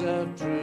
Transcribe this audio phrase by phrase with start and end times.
[0.00, 0.57] voices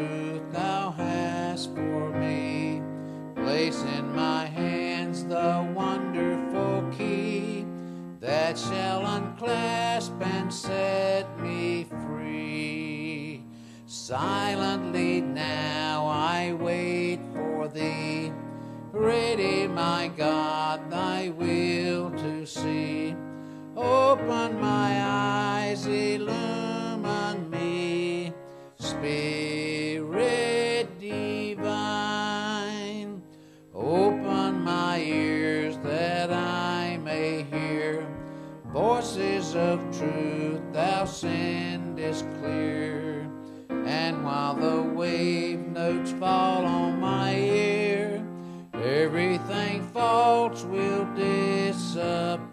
[39.56, 43.30] of truth thou sendest clear.
[43.70, 48.26] And while the wave notes fall on my ear,
[48.74, 52.46] everything false will disappear.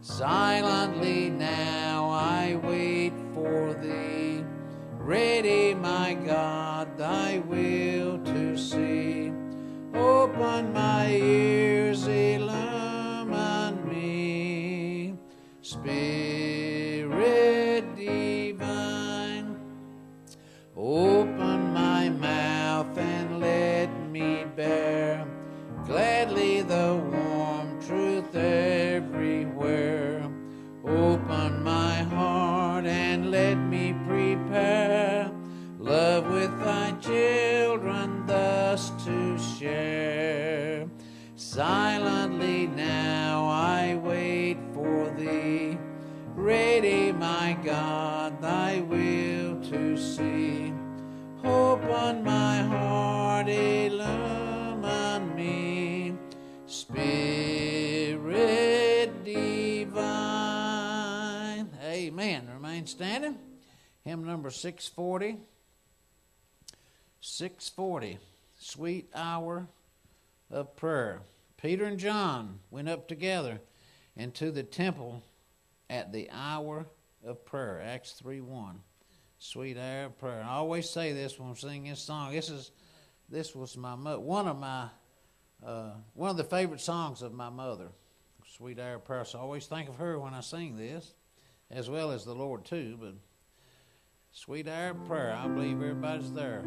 [0.00, 4.44] Silently now I wait for thee.
[4.98, 9.32] Ready, my God, thy will to see.
[9.94, 11.73] Open my ears,
[15.64, 17.06] Spirit
[17.96, 19.56] divine,
[20.76, 21.53] open
[62.94, 63.36] standing.
[64.04, 65.38] Hymn number 640.
[67.20, 68.18] 640.
[68.56, 69.66] Sweet hour
[70.50, 71.22] of prayer.
[71.60, 73.60] Peter and John went up together
[74.16, 75.24] into the temple
[75.90, 76.86] at the hour
[77.26, 77.82] of prayer.
[77.84, 78.80] Acts 3 1.
[79.38, 80.44] Sweet hour of prayer.
[80.44, 82.32] I always say this when I'm singing this song.
[82.32, 82.70] This is
[83.28, 84.88] this was my one of my
[85.66, 87.88] uh, one of the favorite songs of my mother.
[88.56, 89.24] Sweet hour of prayer.
[89.24, 91.14] So I always think of her when I sing this,
[91.70, 92.96] as well as the Lord too.
[93.00, 93.14] But
[94.32, 95.34] sweet hour of prayer.
[95.34, 96.62] I believe everybody's there.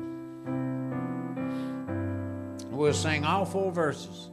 [2.70, 4.30] We'll sing all four verses.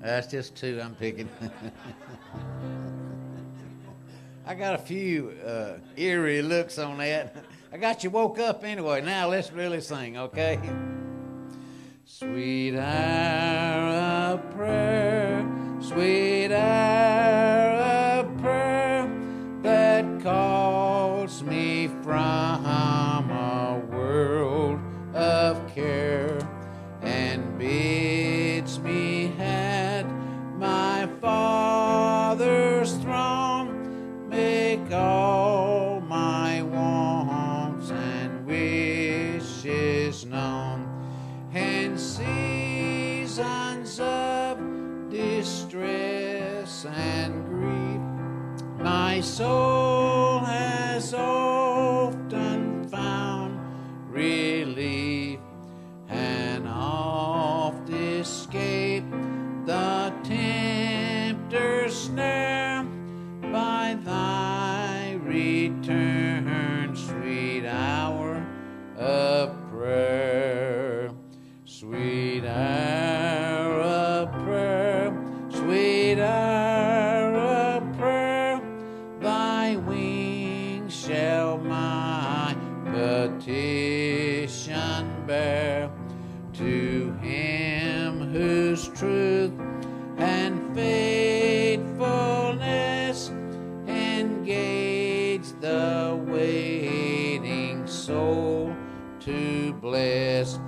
[0.00, 1.28] That's just two I'm picking.
[4.46, 7.36] I got a few uh, eerie looks on that.
[7.72, 9.00] I got you woke up anyway.
[9.00, 10.60] Now let's really sing, okay?
[12.04, 15.48] Sweet hour of prayer,
[15.80, 17.11] sweet hour
[49.32, 51.41] soul has often
[95.42, 98.74] engage the waiting soul
[99.20, 100.58] to bless.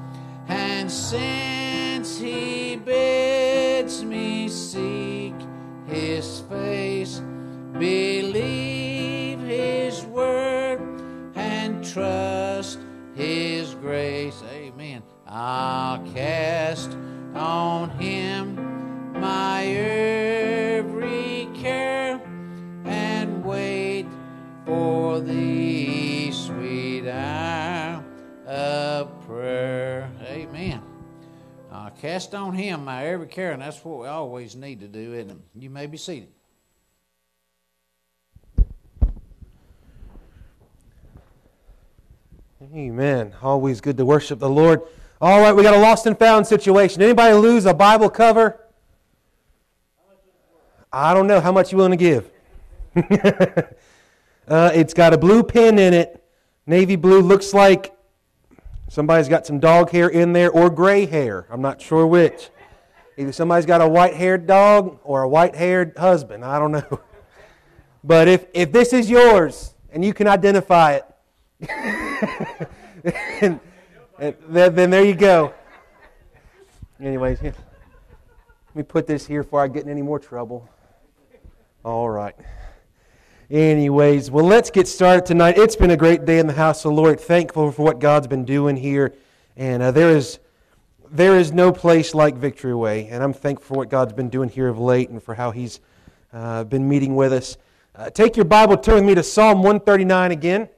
[0.48, 5.34] And since he bids me seek
[5.86, 7.22] his face,
[7.72, 10.80] believe his word,
[11.34, 12.78] and trust
[13.14, 14.42] his grace.
[14.50, 15.02] Amen.
[15.26, 16.96] I'll cast
[17.34, 18.13] on him
[32.14, 35.32] cast on him my every care, and that's what we always need to do, isn't
[35.32, 35.36] it?
[35.56, 36.28] You may be seated.
[42.72, 43.34] Amen.
[43.42, 44.82] Always good to worship the Lord.
[45.20, 47.02] All right, we got a lost and found situation.
[47.02, 48.60] Anybody lose a Bible cover?
[50.92, 51.40] I don't know.
[51.40, 52.30] How much you willing to give?
[54.46, 56.24] uh, it's got a blue pin in it.
[56.64, 57.93] Navy blue looks like
[58.88, 61.46] somebody's got some dog hair in there or gray hair.
[61.50, 62.50] I'm not sure which.
[63.16, 66.44] Either somebody's got a white haired dog or a white haired husband.
[66.44, 67.00] I don't know.
[68.06, 71.06] But if, if this is yours and you can identify it,
[73.40, 73.58] and,
[74.18, 75.54] and then, then there you go.
[77.00, 77.54] Anyways, let
[78.74, 80.68] me put this here before I get in any more trouble.
[81.82, 82.34] All right.
[83.50, 85.58] Anyways, well, let's get started tonight.
[85.58, 87.20] It's been a great day in the house of the Lord.
[87.20, 89.14] Thankful for what God's been doing here.
[89.56, 90.38] And uh, there is
[91.10, 93.08] there is no place like Victory Way.
[93.08, 95.80] And I'm thankful for what God's been doing here of late and for how He's
[96.32, 97.56] uh, been meeting with us.
[97.94, 100.68] Uh, take your Bible, turn with me to Psalm 139 again.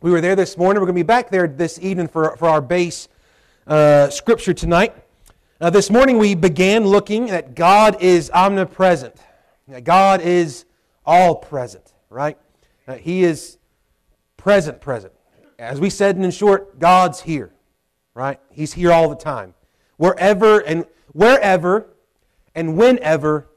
[0.00, 0.80] We were there this morning.
[0.80, 3.08] We're going to be back there this evening for, for our base
[3.66, 4.94] uh, scripture tonight.
[5.60, 9.16] Uh, this morning we began looking at God is omnipresent.
[9.82, 10.64] God is
[11.04, 12.38] all present, right?
[12.88, 13.58] Uh, he is
[14.38, 15.12] present, present.
[15.58, 17.52] As we said in short, God's here,
[18.14, 18.40] right?
[18.50, 19.52] He's here all the time.
[19.98, 21.88] Wherever and wherever
[22.54, 23.48] and whenever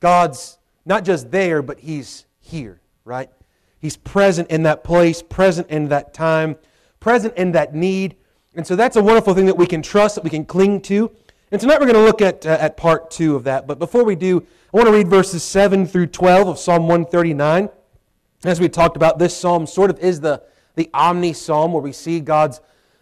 [0.00, 3.30] God's not just there, but He's here, right?
[3.78, 6.56] He's present in that place, present in that time,
[6.98, 8.16] present in that need.
[8.56, 11.12] And so that's a wonderful thing that we can trust, that we can cling to.
[11.52, 13.68] And tonight we're going to look at, uh, at part two of that.
[13.68, 17.68] But before we do, I want to read verses 7 through 12 of Psalm 139.
[18.44, 20.42] As we talked about, this psalm sort of is the,
[20.76, 22.60] the omni psalm where we see God's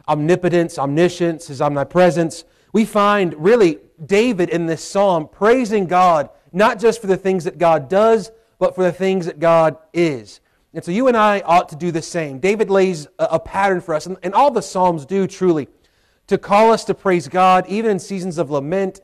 [0.09, 2.45] omnipotence, omniscience, his omnipresence.
[2.73, 7.59] We find really David in this psalm praising God, not just for the things that
[7.59, 10.41] God does, but for the things that God is.
[10.73, 12.39] And so you and I ought to do the same.
[12.39, 15.69] David lays a, a pattern for us, and, and all the Psalms do truly,
[16.29, 19.01] to call us to praise God, even in seasons of lament,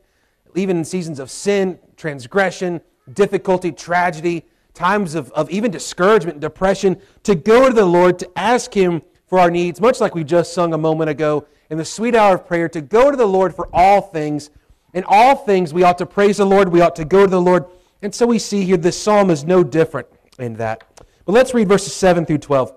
[0.55, 2.81] even in seasons of sin, transgression,
[3.13, 4.45] difficulty, tragedy,
[4.75, 9.03] times of, of even discouragement, and depression, to go to the Lord, to ask Him
[9.27, 12.37] for our needs, much like we just sung a moment ago in the sweet hour
[12.37, 14.51] of prayer, to go to the Lord for all things.
[14.95, 17.41] In all things, we ought to praise the Lord, we ought to go to the
[17.41, 17.65] Lord
[18.03, 20.09] and so we see here this psalm is no different
[20.39, 20.83] in that.
[21.25, 22.75] But let's read verses 7 through 12.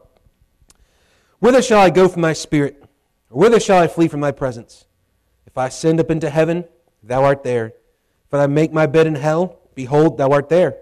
[1.40, 2.84] Whither shall I go from thy spirit?
[3.32, 4.86] Or whither shall I flee from thy presence?
[5.48, 6.66] If I ascend up into heaven,
[7.02, 7.74] thou art there.
[8.28, 10.78] If I make my bed in hell, behold, thou art there.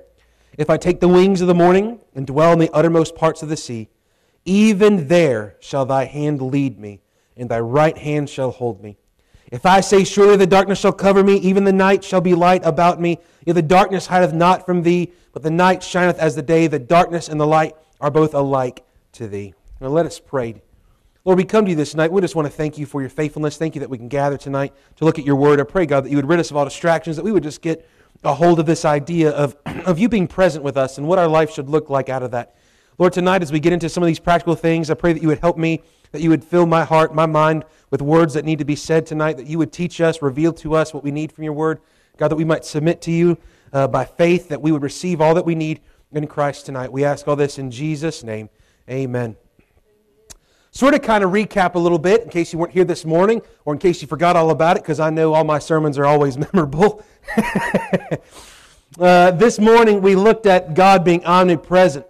[0.57, 3.49] If I take the wings of the morning and dwell in the uttermost parts of
[3.49, 3.89] the sea,
[4.45, 7.01] even there shall thy hand lead me,
[7.35, 8.97] and thy right hand shall hold me.
[9.51, 12.65] If I say, Surely the darkness shall cover me, even the night shall be light
[12.65, 13.19] about me.
[13.45, 16.67] Yet the darkness hideth not from thee, but the night shineth as the day.
[16.67, 18.83] The darkness and the light are both alike
[19.13, 19.53] to thee.
[19.79, 20.61] Now let us pray.
[21.25, 22.11] Lord, we come to you this night.
[22.11, 23.57] We just want to thank you for your faithfulness.
[23.57, 25.59] Thank you that we can gather tonight to look at your word.
[25.59, 27.61] I pray, God, that you would rid us of all distractions, that we would just
[27.61, 27.87] get
[28.23, 29.55] a hold of this idea of,
[29.85, 32.31] of you being present with us and what our life should look like out of
[32.31, 32.55] that.
[32.97, 35.27] Lord, tonight as we get into some of these practical things, I pray that you
[35.27, 35.81] would help me
[36.13, 39.05] that you would fill my heart, my mind with words that need to be said
[39.05, 41.81] tonight, that you would teach us, reveal to us what we need from your word.
[42.17, 43.37] God, that we might submit to you
[43.73, 46.91] uh, by faith, that we would receive all that we need in Christ tonight.
[46.91, 48.49] We ask all this in Jesus' name.
[48.87, 49.35] Amen.
[50.75, 53.43] Sort of kind of recap a little bit in case you weren't here this morning
[53.63, 56.05] or in case you forgot all about it, because I know all my sermons are
[56.05, 57.05] always memorable.
[58.99, 62.07] uh, this morning we looked at God being omnipresent.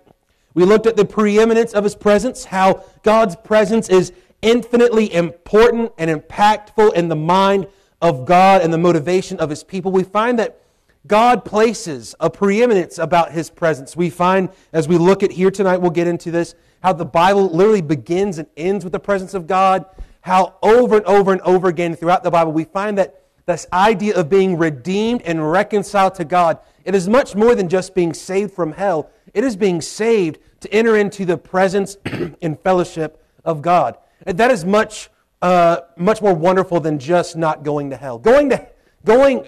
[0.53, 6.10] We looked at the preeminence of his presence, how God's presence is infinitely important and
[6.10, 7.67] impactful in the mind
[8.01, 9.91] of God and the motivation of his people.
[9.91, 10.62] We find that
[11.05, 13.95] God places a preeminence about his presence.
[13.95, 17.50] We find, as we look at here tonight, we'll get into this, how the Bible
[17.50, 19.86] literally begins and ends with the presence of God.
[20.22, 24.15] How over and over and over again throughout the Bible, we find that this idea
[24.15, 28.53] of being redeemed and reconciled to God, it is much more than just being saved
[28.53, 29.10] from hell.
[29.33, 31.98] It is being saved to enter into the presence
[32.41, 33.98] and fellowship of God.
[34.25, 35.10] And that is much,
[35.41, 38.17] uh, much more wonderful than just not going to hell.
[38.17, 38.65] Going to,
[39.03, 39.45] going,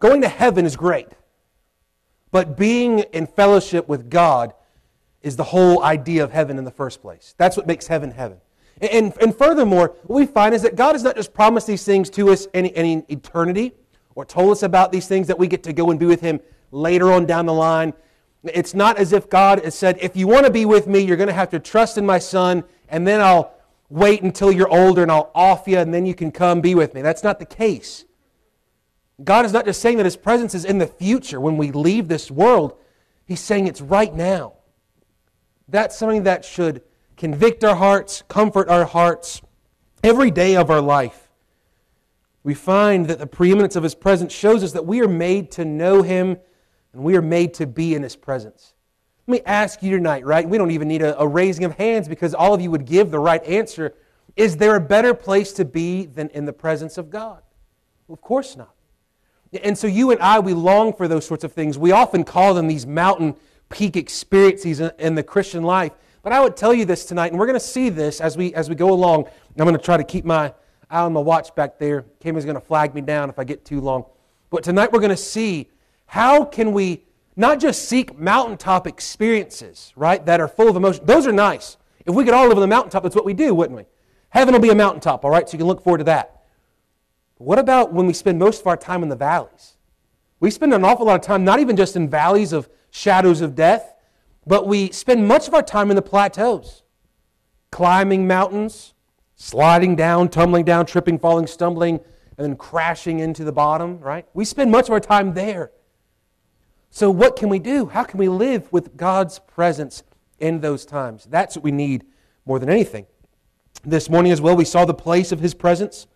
[0.00, 1.08] going to heaven is great,
[2.30, 4.54] but being in fellowship with God
[5.22, 7.34] is the whole idea of heaven in the first place.
[7.38, 8.38] That's what makes heaven heaven.
[8.80, 12.10] And, and furthermore, what we find is that God has not just promised these things
[12.10, 13.72] to us in, in eternity
[14.14, 16.40] or told us about these things that we get to go and be with Him
[16.70, 17.94] later on down the line
[18.52, 21.16] it's not as if God has said, if you want to be with me, you're
[21.16, 23.54] going to have to trust in my son, and then I'll
[23.88, 26.94] wait until you're older and I'll off you, and then you can come be with
[26.94, 27.02] me.
[27.02, 28.04] That's not the case.
[29.22, 32.08] God is not just saying that his presence is in the future when we leave
[32.08, 32.76] this world,
[33.24, 34.54] he's saying it's right now.
[35.68, 36.82] That's something that should
[37.16, 39.40] convict our hearts, comfort our hearts
[40.04, 41.28] every day of our life.
[42.44, 45.64] We find that the preeminence of His presence shows us that we are made to
[45.64, 46.36] know Him
[46.92, 48.74] and we are made to be in His presence.
[49.26, 50.48] Let me ask you tonight, right?
[50.48, 53.10] We don't even need a, a raising of hands because all of you would give
[53.10, 53.94] the right answer.
[54.36, 57.42] Is there a better place to be than in the presence of God?
[58.06, 58.75] Well, of course not.
[59.62, 61.78] And so you and I, we long for those sorts of things.
[61.78, 63.36] We often call them these mountain
[63.68, 65.92] peak experiences in the Christian life.
[66.22, 68.52] But I would tell you this tonight, and we're going to see this as we,
[68.54, 69.26] as we go along.
[69.58, 70.52] I'm going to try to keep my
[70.90, 72.04] eye on my watch back there.
[72.20, 74.04] Cameron's going to flag me down if I get too long.
[74.50, 75.70] But tonight we're going to see
[76.06, 77.04] how can we
[77.36, 81.04] not just seek mountaintop experiences, right, that are full of emotion.
[81.04, 81.76] Those are nice.
[82.04, 83.84] If we could all live on the mountaintop, that's what we do, wouldn't we?
[84.30, 86.35] Heaven will be a mountaintop, all right, so you can look forward to that.
[87.38, 89.76] What about when we spend most of our time in the valleys?
[90.40, 93.54] We spend an awful lot of time not even just in valleys of shadows of
[93.54, 93.94] death,
[94.46, 96.82] but we spend much of our time in the plateaus,
[97.70, 98.94] climbing mountains,
[99.34, 102.00] sliding down, tumbling down, tripping, falling, stumbling,
[102.38, 104.26] and then crashing into the bottom, right?
[104.34, 105.72] We spend much of our time there.
[106.90, 107.86] So, what can we do?
[107.86, 110.02] How can we live with God's presence
[110.38, 111.26] in those times?
[111.28, 112.04] That's what we need
[112.46, 113.06] more than anything.
[113.84, 116.06] This morning, as well, we saw the place of His presence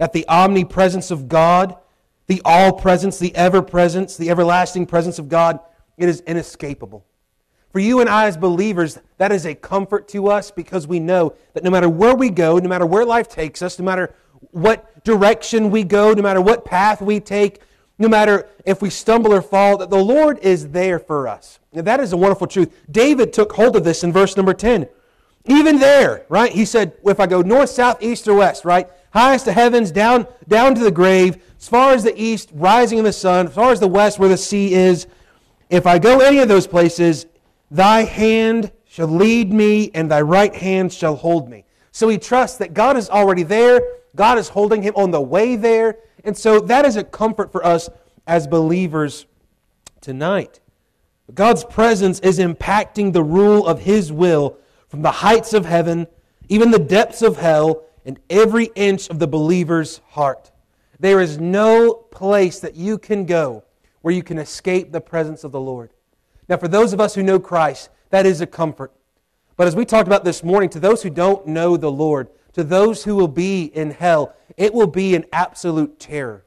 [0.00, 1.76] at the omnipresence of God,
[2.26, 5.60] the all presence, the ever presence, the everlasting presence of God.
[5.98, 7.04] It is inescapable.
[7.72, 11.34] For you and I, as believers, that is a comfort to us because we know
[11.54, 14.12] that no matter where we go, no matter where life takes us, no matter
[14.50, 17.60] what direction we go, no matter what path we take,
[17.98, 21.60] no matter if we stumble or fall, that the Lord is there for us.
[21.72, 22.74] And that is a wonderful truth.
[22.90, 24.88] David took hold of this in verse number 10.
[25.44, 26.50] Even there, right?
[26.50, 28.88] He said, if I go north, south, east, or west, right?
[29.10, 33.04] Highest to heavens, down, down to the grave, as far as the east, rising in
[33.04, 35.06] the sun, as far as the west, where the sea is.
[35.68, 37.26] If I go any of those places,
[37.70, 41.64] thy hand shall lead me, and thy right hand shall hold me.
[41.92, 43.80] So he trusts that God is already there.
[44.14, 45.98] God is holding him on the way there.
[46.24, 47.88] And so that is a comfort for us
[48.26, 49.26] as believers
[50.00, 50.60] tonight.
[51.34, 54.56] God's presence is impacting the rule of His will
[54.88, 56.06] from the heights of heaven,
[56.48, 60.50] even the depths of hell, and every inch of the believer's heart.
[60.98, 63.64] There is no place that you can go
[64.02, 65.90] where you can escape the presence of the Lord.
[66.48, 68.92] Now, for those of us who know Christ, that is a comfort.
[69.56, 72.64] But as we talked about this morning, to those who don't know the Lord, to
[72.64, 76.44] those who will be in hell, it will be an absolute terror.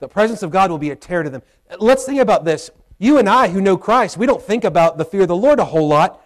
[0.00, 1.42] The presence of God will be a terror to them.
[1.78, 2.70] Let's think about this.
[2.98, 5.58] You and I who know Christ, we don't think about the fear of the Lord
[5.58, 6.21] a whole lot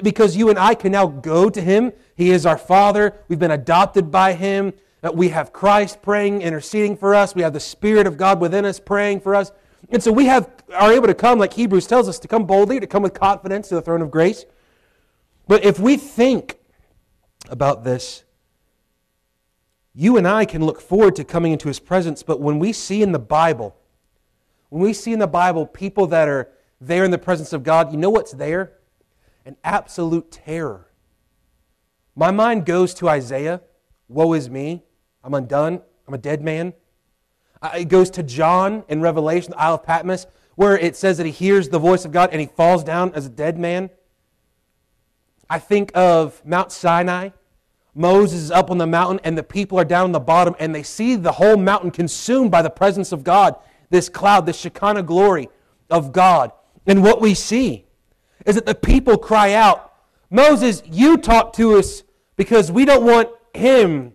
[0.00, 1.92] because you and I can now go to Him.
[2.14, 3.14] He is our Father.
[3.28, 4.72] We've been adopted by Him.
[5.02, 7.34] Uh, we have Christ praying, interceding for us.
[7.34, 9.52] We have the Spirit of God within us praying for us.
[9.90, 12.80] And so we have, are able to come, like Hebrews tells us, to come boldly,
[12.80, 14.44] to come with confidence to the throne of grace.
[15.48, 16.58] But if we think
[17.50, 18.24] about this,
[19.94, 23.02] you and I can look forward to coming into his presence, but when we see
[23.02, 23.76] in the Bible,
[24.70, 26.48] when we see in the Bible people that are
[26.80, 28.72] there in the presence of God, you know what's there?
[29.44, 30.88] An absolute terror.
[32.14, 33.62] My mind goes to Isaiah,
[34.08, 34.84] woe is me,
[35.24, 36.74] I'm undone, I'm a dead man.
[37.74, 41.32] It goes to John in Revelation, the Isle of Patmos, where it says that he
[41.32, 43.90] hears the voice of God and he falls down as a dead man.
[45.48, 47.30] I think of Mount Sinai
[47.94, 50.74] Moses is up on the mountain and the people are down on the bottom and
[50.74, 53.56] they see the whole mountain consumed by the presence of God,
[53.90, 55.50] this cloud, this Shekinah glory
[55.90, 56.52] of God.
[56.86, 57.84] And what we see
[58.46, 59.92] is that the people cry out,
[60.30, 62.02] Moses, you talk to us
[62.36, 64.14] because we don't want him,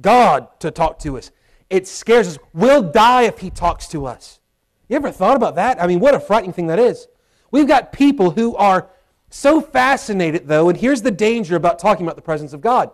[0.00, 1.30] God, to talk to us.
[1.70, 2.38] It scares us.
[2.52, 4.40] We'll die if he talks to us.
[4.88, 5.82] You ever thought about that?
[5.82, 7.08] I mean, what a frightening thing that is.
[7.50, 8.90] We've got people who are
[9.30, 12.90] so fascinated, though, and here's the danger about talking about the presence of God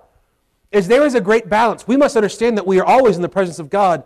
[0.70, 1.86] is there is a great balance.
[1.86, 4.04] We must understand that we are always in the presence of God,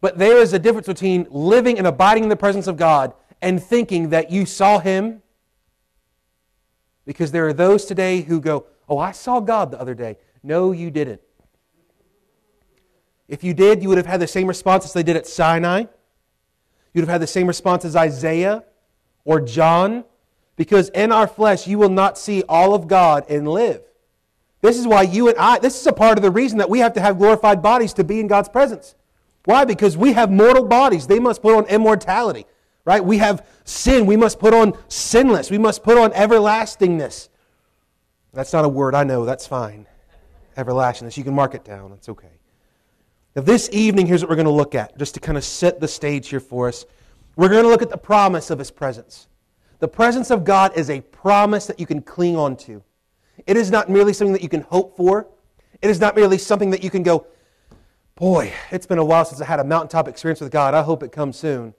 [0.00, 3.62] but there is a difference between living and abiding in the presence of God and
[3.62, 5.21] thinking that you saw Him.
[7.04, 10.18] Because there are those today who go, Oh, I saw God the other day.
[10.42, 11.20] No, you didn't.
[13.28, 15.84] If you did, you would have had the same response as they did at Sinai.
[16.92, 18.64] You'd have had the same response as Isaiah
[19.24, 20.04] or John.
[20.56, 23.82] Because in our flesh, you will not see all of God and live.
[24.60, 26.78] This is why you and I, this is a part of the reason that we
[26.80, 28.94] have to have glorified bodies to be in God's presence.
[29.44, 29.64] Why?
[29.64, 31.06] Because we have mortal bodies.
[31.06, 32.46] They must put on immortality,
[32.84, 33.04] right?
[33.04, 34.06] We have sin.
[34.06, 35.50] We must put on sinless.
[35.50, 37.28] We must put on everlastingness.
[38.32, 39.24] That's not a word, I know.
[39.24, 39.86] That's fine.
[40.56, 41.16] Everlastingness.
[41.16, 41.92] You can mark it down.
[41.92, 42.28] It's okay.
[43.34, 45.80] Now, this evening, here's what we're going to look at, just to kind of set
[45.80, 46.84] the stage here for us.
[47.36, 49.28] We're going to look at the promise of His presence.
[49.78, 52.82] The presence of God is a promise that you can cling on to.
[53.46, 55.26] It is not merely something that you can hope for.
[55.80, 57.26] It is not merely something that you can go,
[58.14, 60.74] boy, it's been a while since I had a mountaintop experience with God.
[60.74, 61.74] I hope it comes soon.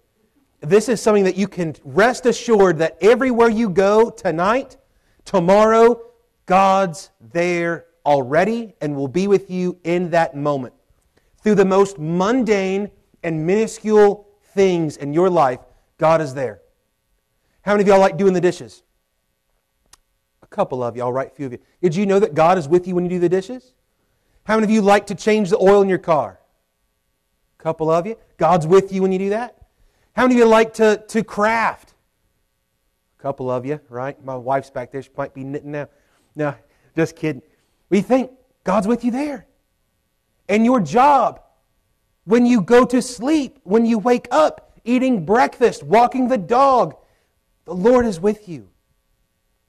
[0.64, 4.78] This is something that you can rest assured that everywhere you go tonight,
[5.26, 6.02] tomorrow,
[6.46, 10.74] God's there already and will be with you in that moment.
[11.42, 12.90] Through the most mundane
[13.24, 15.60] and minuscule things in your life,
[15.98, 16.62] God is there.
[17.64, 18.84] How many of y'all like doing the dishes?
[20.44, 21.28] A couple of y'all, right?
[21.28, 21.60] A few of you.
[21.82, 23.74] Did you know that God is with you when you do the dishes?
[24.46, 26.40] How many of you like to change the oil in your car?
[27.60, 28.18] A couple of you.
[28.38, 29.58] God's with you when you do that.
[30.16, 31.94] How many of you like to, to craft?
[33.20, 34.24] A couple of you, right?
[34.24, 35.02] My wife's back there.
[35.02, 35.90] She might be knitting now.
[36.36, 36.56] No,
[36.96, 37.42] just kidding.
[37.90, 38.32] We think
[38.64, 39.48] God's with you there.
[40.48, 41.42] And your job,
[42.26, 46.96] when you go to sleep, when you wake up, eating breakfast, walking the dog,
[47.66, 48.70] the Lord is with you.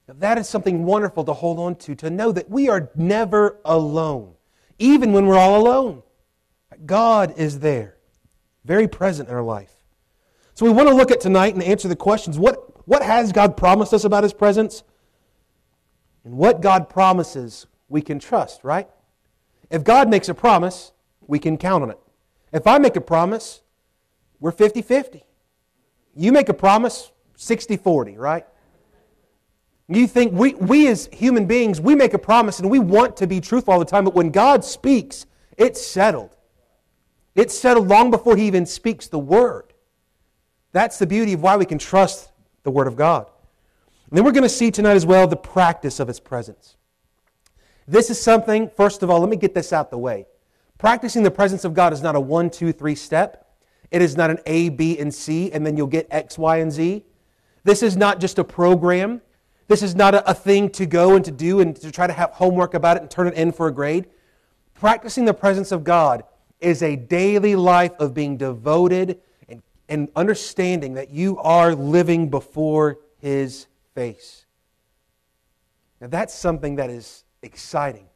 [0.07, 3.59] Now, that is something wonderful to hold on to, to know that we are never
[3.65, 4.35] alone,
[4.77, 6.03] even when we're all alone.
[6.85, 7.97] God is there,
[8.63, 9.74] very present in our life.
[10.55, 13.57] So we want to look at tonight and answer the questions what, what has God
[13.57, 14.83] promised us about His presence?
[16.23, 18.89] And what God promises we can trust, right?
[19.69, 20.93] If God makes a promise,
[21.27, 21.99] we can count on it.
[22.53, 23.61] If I make a promise,
[24.39, 25.23] we're 50 50.
[26.15, 28.45] You make a promise, 60 40, right?
[29.89, 33.27] You think we, we as human beings, we make a promise and we want to
[33.27, 35.25] be truthful all the time, but when God speaks,
[35.57, 36.35] it's settled.
[37.35, 39.73] It's settled long before He even speaks the word.
[40.75, 43.27] That's the beauty of why we can trust the Word of God.
[44.09, 46.75] And then we're going to see tonight as well the practice of His presence.
[47.87, 50.25] This is something, first of all, let me get this out the way.
[50.77, 53.55] Practicing the presence of God is not a one, two, three step.
[53.89, 56.69] It is not an A, B, and C, and then you'll get X, Y, and
[56.73, 57.05] Z.
[57.63, 59.21] This is not just a program.
[59.69, 62.11] This is not a, a thing to go and to do and to try to
[62.11, 64.07] have homework about it and turn it in for a grade.
[64.73, 66.25] Practicing the presence of God
[66.59, 69.21] is a daily life of being devoted
[69.87, 74.45] and, and understanding that you are living before His face.
[76.01, 78.07] Now, that's something that is exciting.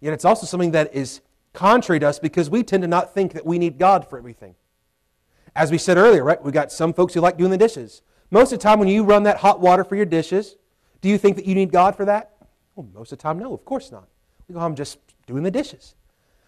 [0.00, 1.20] Yet it's also something that is
[1.52, 4.54] contrary to us because we tend to not think that we need God for everything.
[5.54, 6.42] As we said earlier, right?
[6.42, 8.02] We got some folks who like doing the dishes.
[8.30, 10.56] Most of the time, when you run that hot water for your dishes,
[11.00, 12.32] do you think that you need God for that?
[12.74, 14.08] Well, most of the time, no, of course not.
[14.48, 15.94] We go, I'm just doing the dishes.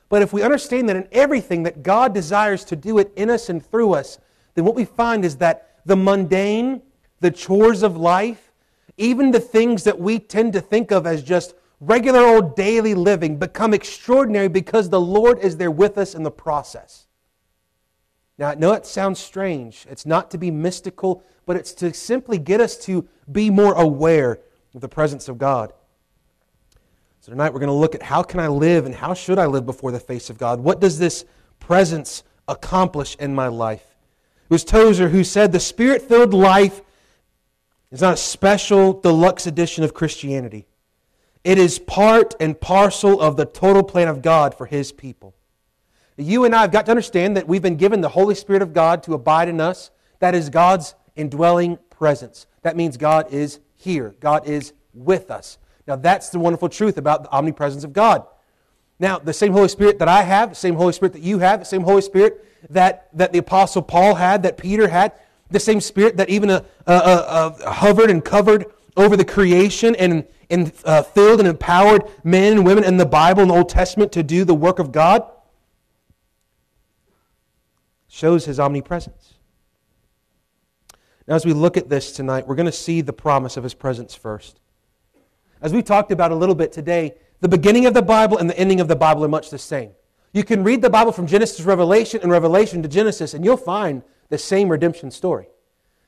[0.08, 3.48] But if we understand that in everything that God desires to do it in us
[3.48, 4.18] and through us,
[4.54, 6.82] then what we find is that the mundane,
[7.20, 8.52] the chores of life,
[8.96, 13.38] even the things that we tend to think of as just regular old daily living
[13.38, 17.06] become extraordinary because the Lord is there with us in the process.
[18.38, 19.86] Now, I know it sounds strange.
[19.90, 24.40] It's not to be mystical, but it's to simply get us to be more aware
[24.74, 25.72] of the presence of God.
[27.28, 29.44] So tonight we're going to look at how can I live and how should I
[29.44, 30.60] live before the face of God?
[30.60, 31.26] What does this
[31.60, 33.84] presence accomplish in my life?
[34.48, 36.80] It was Tozer who said the spirit-filled life
[37.90, 40.68] is not a special deluxe edition of Christianity.
[41.44, 45.34] It is part and parcel of the total plan of God for His people.
[46.16, 48.72] You and I have got to understand that we've been given the Holy Spirit of
[48.72, 49.90] God to abide in us.
[50.20, 52.46] That is God's indwelling presence.
[52.62, 55.58] That means God is here, God is with us.
[55.88, 58.26] Now, that's the wonderful truth about the omnipresence of God.
[59.00, 61.60] Now, the same Holy Spirit that I have, the same Holy Spirit that you have,
[61.60, 65.12] the same Holy Spirit that, that the Apostle Paul had, that Peter had,
[65.50, 68.66] the same Spirit that even uh, uh, uh, hovered and covered
[68.98, 73.40] over the creation and, and uh, filled and empowered men and women in the Bible
[73.40, 75.26] and the Old Testament to do the work of God,
[78.08, 79.34] shows his omnipresence.
[81.26, 83.74] Now, as we look at this tonight, we're going to see the promise of his
[83.74, 84.60] presence first.
[85.60, 88.58] As we talked about a little bit today, the beginning of the Bible and the
[88.58, 89.90] ending of the Bible are much the same.
[90.32, 93.56] You can read the Bible from Genesis to Revelation and Revelation to Genesis, and you'll
[93.56, 95.48] find the same redemption story.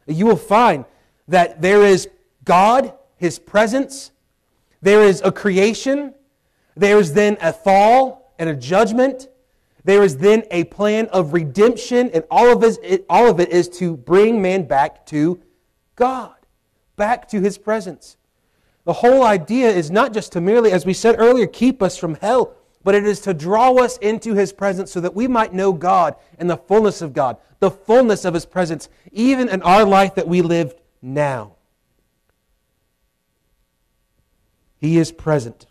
[0.07, 0.85] You will find
[1.27, 2.09] that there is
[2.45, 4.13] God, His presence,
[4.83, 6.15] there is a creation,
[6.77, 9.29] there is then a fall and a judgment,
[9.85, 13.69] there is then a plan of redemption, and all of, it, all of it is
[13.69, 15.41] to bring man back to
[15.97, 16.35] God,
[16.97, 18.17] back to His presence.
[18.91, 22.17] The whole idea is not just to merely, as we said earlier, keep us from
[22.17, 25.73] hell, but it is to draw us into His presence so that we might know
[25.73, 30.17] God and the fullness of God, the fullness of His presence, even in our life
[30.17, 31.53] that we live now.
[34.79, 35.67] He is present.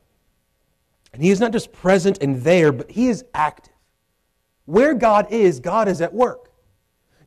[1.11, 3.73] And He is not just present and there, but He is active.
[4.63, 6.48] Where God is, God is at work.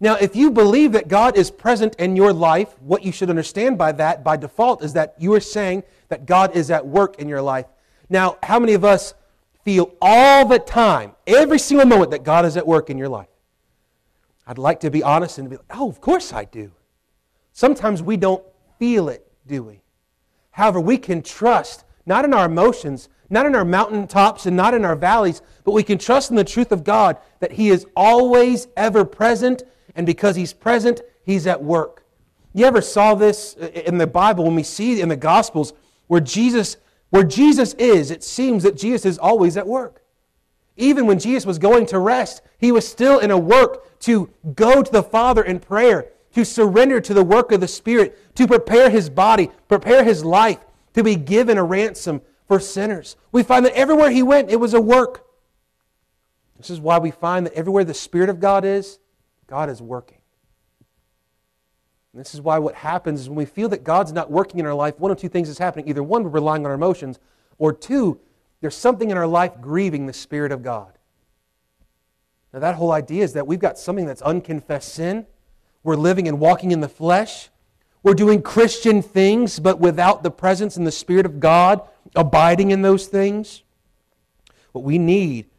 [0.03, 3.79] Now, if you believe that God is present in your life, what you should understand
[3.79, 7.29] by that, by default, is that you are saying that God is at work in
[7.29, 7.67] your life.
[8.11, 9.15] Now, how many of us
[9.65, 13.29] feel all the time, every single moment, that God is at work in your life?
[14.45, 16.73] I'd like to be honest and be like, oh, of course I do.
[17.53, 18.45] Sometimes we don't
[18.81, 19.83] feel it, do we?
[20.51, 24.85] However, we can trust, not in our emotions, not in our mountaintops and not in
[24.85, 28.67] our valleys, but we can trust in the truth of God that He is always
[28.77, 29.63] ever present,
[29.95, 32.05] and because He's present, He's at work.
[32.53, 35.73] You ever saw this uh, in the Bible when we see in the Gospels
[36.07, 36.77] where Jesus,
[37.11, 40.03] where Jesus is, it seems that Jesus is always at work.
[40.77, 44.83] Even when Jesus was going to rest, he was still in a work to go
[44.83, 48.91] to the Father in prayer, to surrender to the work of the Spirit, to prepare
[48.91, 50.59] his body, prepare his life,
[50.95, 53.17] to be given a ransom for sinners.
[53.31, 55.27] We find that everywhere he went, it was a work.
[56.59, 58.99] This is why we find that everywhere the Spirit of God is,
[59.53, 60.17] God is working.
[62.15, 64.65] And this is why what happens is when we feel that God's not working in
[64.65, 65.87] our life, one of two things is happening.
[65.91, 67.19] Either one, we're relying on our emotions,
[67.59, 68.19] or two,
[68.63, 70.97] there's something in our life grieving the Spirit of God.
[72.55, 75.27] Now, that whole idea is that we've got something that's unconfessed sin.
[75.83, 77.51] We're living and walking in the flesh.
[78.03, 81.83] We're doing Christian things, but without the presence and the Spirit of God
[82.17, 83.65] abiding in those things.
[84.73, 85.51] What we need,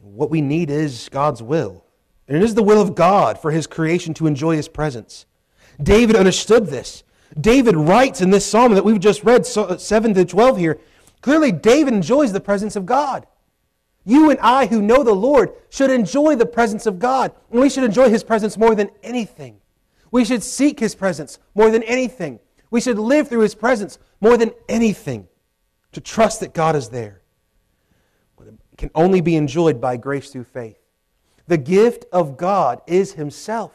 [0.00, 1.86] what we need is God's will.
[2.28, 5.26] And it is the will of God for His creation to enjoy His presence.
[5.82, 7.02] David understood this.
[7.38, 10.78] David writes in this psalm that we've just read, uh, 7 to 12 here,
[11.20, 13.26] Clearly, David enjoys the presence of God.
[14.04, 17.32] You and I, who know the Lord, should enjoy the presence of God.
[17.50, 19.58] And we should enjoy His presence more than anything.
[20.10, 22.40] We should seek His presence more than anything.
[22.70, 25.28] We should live through His presence more than anything
[25.92, 27.22] to trust that God is there.
[28.40, 30.78] It can only be enjoyed by grace through faith.
[31.48, 33.72] The gift of God is Himself.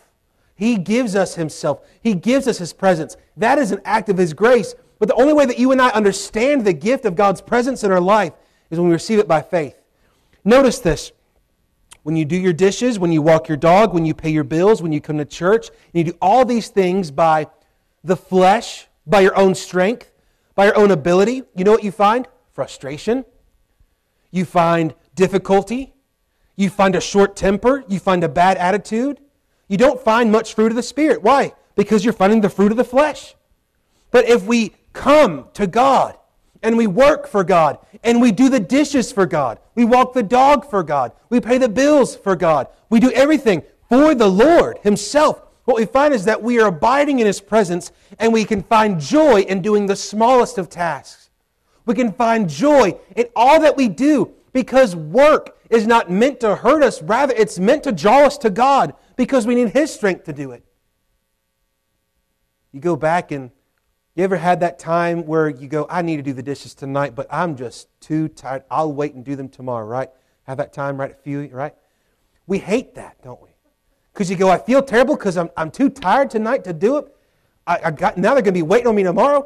[0.55, 3.17] He gives us Himself, He gives us His presence.
[3.35, 4.75] That is an act of His grace.
[4.99, 7.91] But the only way that you and I understand the gift of God's presence in
[7.91, 8.31] our life
[8.69, 9.75] is when we receive it by faith.
[10.45, 11.11] Notice this.
[12.03, 14.81] When you do your dishes, when you walk your dog, when you pay your bills,
[14.81, 17.47] when you come to church, and you do all these things by
[18.03, 20.11] the flesh, by your own strength,
[20.55, 22.27] by your own ability, you know what you find?
[22.51, 23.25] Frustration.
[24.31, 25.92] You find difficulty.
[26.55, 27.83] You find a short temper.
[27.87, 29.19] You find a bad attitude.
[29.67, 31.23] You don't find much fruit of the Spirit.
[31.23, 31.53] Why?
[31.75, 33.35] Because you're finding the fruit of the flesh.
[34.11, 36.17] But if we come to God
[36.61, 39.59] and we work for God and we do the dishes for God.
[39.75, 41.11] We walk the dog for God.
[41.29, 42.67] We pay the bills for God.
[42.89, 45.41] We do everything for the Lord Himself.
[45.65, 48.99] What we find is that we are abiding in His presence and we can find
[48.99, 51.29] joy in doing the smallest of tasks.
[51.85, 56.55] We can find joy in all that we do because work is not meant to
[56.55, 57.01] hurt us.
[57.01, 60.51] Rather, it's meant to draw us to God because we need His strength to do
[60.51, 60.63] it.
[62.71, 63.51] You go back and
[64.15, 67.15] you ever had that time where you go, I need to do the dishes tonight,
[67.15, 68.63] but I'm just too tired.
[68.69, 70.09] I'll wait and do them tomorrow, right?
[70.43, 71.11] Have that time, right?
[71.11, 71.73] A few, right?
[72.45, 73.49] We hate that, don't we?
[74.13, 77.15] Because you go, I feel terrible because I'm, I'm too tired tonight to do it.
[77.65, 79.41] I, I got, now they're going to be waiting on me tomorrow.